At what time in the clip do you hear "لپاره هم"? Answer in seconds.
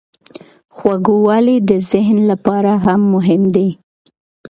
2.31-3.01